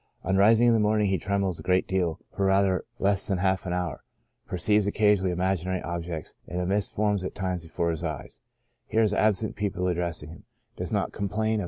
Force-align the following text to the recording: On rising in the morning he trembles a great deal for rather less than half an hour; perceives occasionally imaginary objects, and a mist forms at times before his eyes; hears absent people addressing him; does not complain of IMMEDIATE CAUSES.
On 0.23 0.35
rising 0.35 0.65
in 0.65 0.73
the 0.73 0.79
morning 0.79 1.09
he 1.09 1.19
trembles 1.19 1.59
a 1.59 1.61
great 1.61 1.87
deal 1.87 2.19
for 2.35 2.47
rather 2.47 2.85
less 2.97 3.27
than 3.27 3.37
half 3.37 3.67
an 3.67 3.73
hour; 3.73 4.03
perceives 4.47 4.87
occasionally 4.87 5.29
imaginary 5.29 5.79
objects, 5.83 6.33
and 6.47 6.59
a 6.59 6.65
mist 6.65 6.95
forms 6.95 7.23
at 7.23 7.35
times 7.35 7.61
before 7.61 7.91
his 7.91 8.03
eyes; 8.03 8.39
hears 8.87 9.13
absent 9.13 9.55
people 9.55 9.85
addressing 9.85 10.29
him; 10.29 10.45
does 10.75 10.91
not 10.91 11.11
complain 11.11 11.11
of 11.11 11.39
IMMEDIATE 11.39 11.57
CAUSES. 11.57 11.59